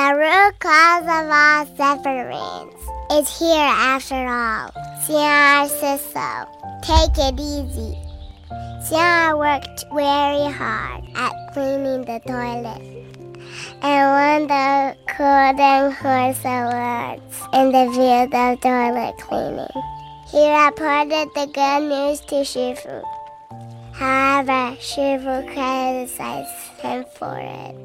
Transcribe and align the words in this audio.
The 0.00 0.16
root 0.16 0.58
cause 0.60 1.02
of 1.02 1.28
all 1.28 1.66
sufferings 1.76 2.74
is 3.12 3.38
here 3.38 3.70
after 3.92 4.14
all. 4.14 4.72
Ciara 5.04 5.68
says 5.68 6.00
so. 6.00 6.48
Take 6.80 7.18
it 7.18 7.38
easy. 7.38 7.98
Ciara 8.88 9.36
worked 9.36 9.84
very 9.92 10.50
hard 10.50 11.04
at 11.14 11.34
cleaning 11.52 12.06
the 12.06 12.18
toilet 12.26 12.80
and 13.82 14.06
won 14.16 14.46
the 14.48 14.96
Golden 15.18 15.92
Horse 15.92 16.44
Awards 16.46 17.36
in 17.52 17.70
the 17.70 17.92
field 17.92 18.34
of 18.34 18.60
toilet 18.62 19.14
cleaning. 19.18 19.76
He 20.30 20.48
reported 20.64 21.28
the 21.34 21.46
good 21.52 21.82
news 21.90 22.20
to 22.20 22.36
Shifu. 22.36 23.04
However, 23.92 24.76
Shifu 24.80 25.44
criticized 25.52 26.80
him 26.80 27.04
for 27.18 27.38
it. 27.38 27.76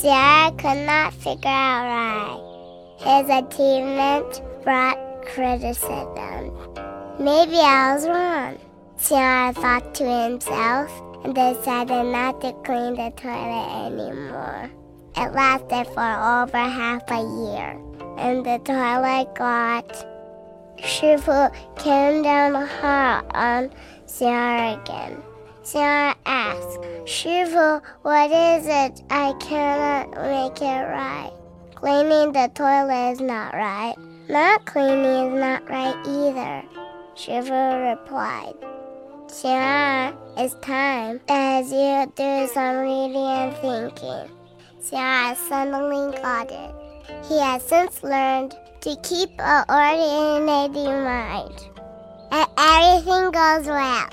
Ciara 0.00 0.52
could 0.52 0.86
not 0.86 1.12
figure 1.12 1.50
out 1.50 1.82
why. 1.90 3.18
His 3.18 3.28
achievement 3.30 4.42
brought 4.62 4.96
criticism. 5.26 6.54
Maybe 7.18 7.56
I 7.56 7.94
was 7.94 8.06
wrong. 8.06 8.58
Ciara 8.96 9.52
thought 9.52 9.96
to 9.96 10.04
himself 10.04 10.92
and 11.24 11.34
decided 11.34 12.12
not 12.12 12.40
to 12.42 12.52
clean 12.64 12.94
the 12.94 13.10
toilet 13.16 13.86
anymore. 13.86 14.70
It 15.16 15.34
lasted 15.34 15.92
for 15.92 16.12
over 16.44 16.58
half 16.58 17.02
a 17.10 17.20
year, 17.20 17.76
and 18.18 18.46
the 18.46 18.60
toilet 18.64 19.34
got. 19.34 20.06
Shifu 20.78 21.52
came 21.74 22.22
down 22.22 22.54
hard 22.54 23.24
on 23.34 23.70
Ciara 24.06 24.80
again. 24.80 25.20
Ciara 25.70 26.16
asked, 26.24 26.80
Shifu, 27.04 27.82
what 28.00 28.30
is 28.30 28.66
it? 28.66 29.02
I 29.10 29.34
cannot 29.38 30.10
make 30.12 30.62
it 30.62 30.64
right. 30.64 31.30
Cleaning 31.74 32.32
the 32.32 32.50
toilet 32.54 33.12
is 33.12 33.20
not 33.20 33.52
right. 33.52 33.94
Not 34.30 34.64
cleaning 34.64 35.34
is 35.34 35.40
not 35.40 35.68
right 35.68 35.94
either. 36.06 36.62
Shifu 37.14 37.90
replied. 37.90 38.54
Ciara, 39.28 40.16
it's 40.38 40.54
time 40.62 41.20
as 41.28 41.70
you 41.70 42.10
do 42.16 42.48
some 42.54 42.78
reading 42.78 43.16
and 43.16 43.54
thinking. 43.58 44.30
Ciara 44.88 45.36
suddenly 45.36 46.16
got 46.22 46.50
it. 46.50 46.74
He 47.28 47.38
has 47.40 47.62
since 47.62 48.02
learned 48.02 48.56
to 48.80 48.96
keep 49.02 49.28
an 49.38 49.64
ordinary 49.68 50.68
mind, 51.04 51.60
and 52.30 52.48
everything 52.56 53.30
goes 53.32 53.66
well. 53.66 54.08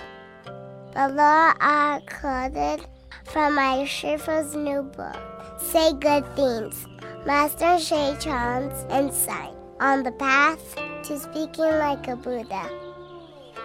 The 0.96 1.10
law 1.10 1.52
are 1.60 2.00
quoted 2.08 2.86
from 3.26 3.56
my 3.56 3.84
Shifu's 3.84 4.56
new 4.56 4.82
book. 4.82 5.18
Say 5.60 5.92
good 5.92 6.26
things. 6.38 6.88
Master 7.26 7.78
Shay 7.78 8.16
Chan's 8.18 8.86
insight 8.90 9.54
on 9.82 10.04
the 10.04 10.14
path 10.14 10.76
to 11.04 11.20
speaking 11.20 11.66
like 11.66 12.08
a 12.08 12.16
Buddha. 12.16 12.70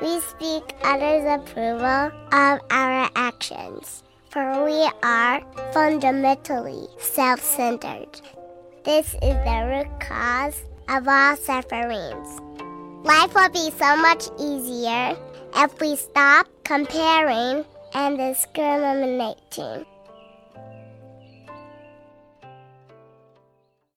We 0.03 0.19
speak 0.19 0.75
others' 0.83 1.41
approval 1.41 2.11
of 2.33 2.61
our 2.69 3.09
actions, 3.15 4.03
for 4.31 4.65
we 4.65 4.91
are 5.05 5.41
fundamentally 5.73 6.89
self 6.99 7.41
centered. 7.45 8.21
This 8.83 9.07
is 9.23 9.37
the 9.47 9.87
root 9.87 10.01
cause 10.01 10.65
of 10.89 11.07
all 11.07 11.37
sufferings. 11.37 12.41
Life 13.05 13.33
will 13.37 13.51
be 13.51 13.71
so 13.79 13.97
much 13.97 14.25
easier 14.37 15.17
if 15.55 15.81
we 15.81 15.95
stop 15.95 16.49
comparing 16.71 17.65
and 17.95 18.17
discriminating. 18.17 19.85